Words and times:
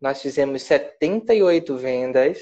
nós 0.00 0.22
fizemos 0.22 0.62
78 0.62 1.76
vendas, 1.76 2.38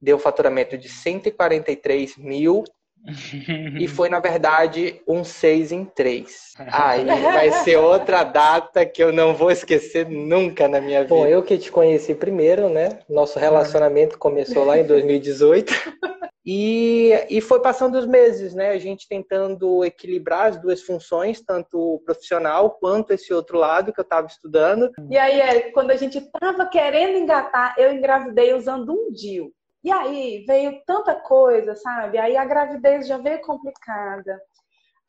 deu 0.00 0.18
faturamento 0.18 0.78
de 0.78 0.88
143 0.88 2.16
mil 2.16 2.64
e 3.78 3.86
foi, 3.86 4.08
na 4.08 4.20
verdade, 4.20 5.00
um 5.06 5.22
6 5.22 5.72
em 5.72 5.84
3. 5.84 6.54
Aí 6.58 7.04
vai 7.04 7.50
ser 7.62 7.76
outra 7.76 8.24
data 8.24 8.84
que 8.84 9.02
eu 9.02 9.12
não 9.12 9.34
vou 9.34 9.50
esquecer 9.50 10.08
nunca 10.08 10.66
na 10.68 10.80
minha 10.80 11.02
vida. 11.02 11.14
Bom, 11.14 11.26
eu 11.26 11.42
que 11.42 11.58
te 11.58 11.70
conheci 11.70 12.14
primeiro, 12.14 12.68
né? 12.68 13.00
Nosso 13.08 13.38
relacionamento 13.38 14.18
começou 14.18 14.64
lá 14.64 14.78
em 14.78 14.84
2018. 14.84 15.72
E, 16.46 17.10
e 17.28 17.40
foi 17.40 17.60
passando 17.60 17.98
os 17.98 18.06
meses, 18.06 18.54
né? 18.54 18.70
A 18.70 18.78
gente 18.78 19.08
tentando 19.08 19.84
equilibrar 19.84 20.46
as 20.46 20.56
duas 20.56 20.80
funções, 20.80 21.40
tanto 21.40 21.76
o 21.76 21.98
profissional 21.98 22.70
quanto 22.70 23.10
esse 23.10 23.34
outro 23.34 23.58
lado 23.58 23.92
que 23.92 23.98
eu 23.98 24.04
estava 24.04 24.28
estudando. 24.28 24.92
E 25.10 25.18
aí, 25.18 25.40
Eric, 25.40 25.72
quando 25.72 25.90
a 25.90 25.96
gente 25.96 26.18
estava 26.18 26.64
querendo 26.66 27.18
engatar, 27.18 27.74
eu 27.76 27.92
engravidei 27.92 28.54
usando 28.54 28.92
um 28.92 29.10
DIU. 29.10 29.52
E 29.82 29.90
aí 29.90 30.44
veio 30.46 30.80
tanta 30.86 31.16
coisa, 31.16 31.74
sabe? 31.74 32.16
Aí 32.16 32.36
a 32.36 32.44
gravidez 32.44 33.08
já 33.08 33.18
veio 33.18 33.40
complicada. 33.40 34.40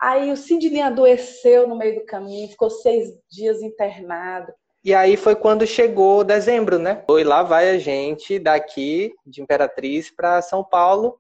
Aí 0.02 0.32
o 0.32 0.38
Sidney 0.38 0.82
adoeceu 0.82 1.68
no 1.68 1.78
meio 1.78 2.00
do 2.00 2.06
caminho, 2.06 2.50
ficou 2.50 2.70
seis 2.72 3.10
dias 3.30 3.62
internado. 3.62 4.52
E 4.84 4.94
aí 4.94 5.18
foi 5.18 5.36
quando 5.36 5.68
chegou 5.68 6.24
dezembro, 6.24 6.80
né? 6.80 7.04
E 7.10 7.24
lá 7.24 7.44
vai 7.44 7.70
a 7.70 7.78
gente 7.78 8.40
daqui 8.40 9.14
de 9.26 9.42
Imperatriz 9.42 10.10
para 10.10 10.42
São 10.42 10.64
Paulo 10.64 11.20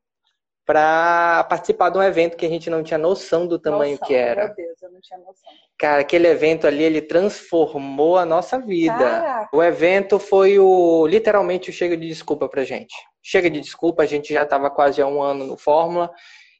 para 0.67 1.45
participar 1.45 1.89
de 1.89 1.97
um 1.97 2.03
evento 2.03 2.35
que 2.35 2.45
a 2.45 2.49
gente 2.49 2.69
não 2.69 2.83
tinha 2.83 2.97
noção 2.97 3.47
do 3.47 3.57
tamanho 3.57 3.93
noção, 3.93 4.05
que 4.05 4.13
era. 4.13 4.47
Meu 4.47 4.55
Deus, 4.55 4.81
eu 4.83 4.91
não 4.91 4.99
tinha 4.99 5.17
noção. 5.17 5.49
Cara, 5.79 6.01
aquele 6.01 6.27
evento 6.27 6.67
ali, 6.67 6.83
ele 6.83 7.01
transformou 7.01 8.17
a 8.17 8.25
nossa 8.25 8.59
vida. 8.59 8.97
Caraca. 8.97 9.49
O 9.53 9.63
evento 9.63 10.19
foi 10.19 10.59
o 10.59 11.07
literalmente 11.07 11.69
o 11.69 11.73
chega 11.73 11.95
de 11.95 12.05
desculpa 12.05 12.49
pra 12.49 12.65
gente. 12.65 12.93
Chega 13.23 13.49
de 13.49 13.61
desculpa, 13.61 14.03
a 14.03 14.05
gente 14.05 14.33
já 14.33 14.43
estava 14.43 14.69
quase 14.69 15.01
há 15.01 15.07
um 15.07 15.21
ano 15.21 15.45
no 15.45 15.57
Fórmula 15.57 16.11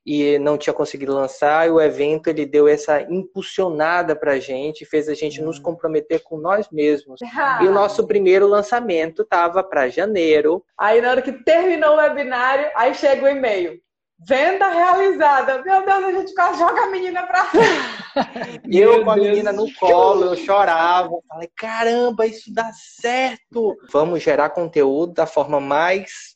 e 0.05 0.39
não 0.39 0.57
tinha 0.57 0.73
conseguido 0.73 1.13
lançar, 1.13 1.67
e 1.67 1.69
o 1.69 1.81
evento 1.81 2.29
ele 2.29 2.45
deu 2.45 2.65
essa 2.65 3.01
impulsionada 3.01 4.15
pra 4.15 4.39
gente, 4.39 4.85
fez 4.85 5.09
a 5.09 5.13
gente 5.13 5.41
nos 5.41 5.59
comprometer 5.59 6.23
com 6.23 6.37
nós 6.37 6.69
mesmos. 6.71 7.19
Ah. 7.35 7.59
E 7.61 7.67
o 7.67 7.73
nosso 7.73 8.07
primeiro 8.07 8.47
lançamento 8.47 9.23
estava 9.23 9.61
para 9.61 9.89
janeiro. 9.89 10.63
Aí 10.79 11.01
na 11.01 11.09
hora 11.09 11.21
que 11.21 11.33
terminou 11.33 11.95
o 11.95 11.97
webinário, 11.97 12.71
aí 12.73 12.93
chega 12.93 13.25
o 13.25 13.27
e-mail. 13.27 13.81
Venda 14.19 14.67
realizada. 14.69 15.61
Meu 15.63 15.85
Deus, 15.85 16.03
a 16.03 16.11
gente 16.11 16.33
quase 16.33 16.59
joga 16.59 16.81
a 16.81 16.87
menina 16.87 17.25
pra 17.27 17.47
E 18.67 18.79
eu 18.79 19.03
com 19.03 19.11
a 19.11 19.15
menina 19.15 19.51
no 19.51 19.71
colo, 19.75 20.25
eu 20.25 20.35
chorava. 20.35 21.11
Falei, 21.27 21.49
caramba, 21.55 22.25
isso 22.25 22.51
dá 22.51 22.71
certo. 22.73 23.77
Vamos 23.91 24.23
gerar 24.23 24.49
conteúdo 24.49 25.13
da 25.13 25.27
forma 25.27 25.59
mais 25.59 26.35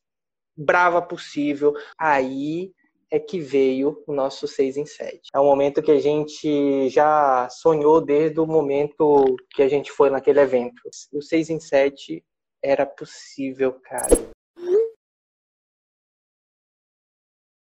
brava 0.55 1.01
possível. 1.01 1.73
Aí 1.97 2.71
é 3.09 3.19
que 3.19 3.39
veio 3.39 4.01
o 4.07 4.13
nosso 4.13 4.47
6 4.47 4.77
em 4.77 4.85
7. 4.85 5.19
É 5.33 5.39
um 5.39 5.45
momento 5.45 5.81
que 5.81 5.91
a 5.91 5.99
gente 5.99 6.87
já 6.89 7.49
sonhou 7.49 7.99
desde 7.99 8.39
o 8.39 8.45
momento 8.45 9.35
que 9.53 9.63
a 9.63 9.67
gente 9.67 9.91
foi 9.91 10.09
naquele 10.09 10.39
evento. 10.39 10.81
O 11.11 11.21
6 11.21 11.49
em 11.49 11.59
7 11.59 12.23
era 12.63 12.85
possível, 12.85 13.73
cara. 13.83 14.15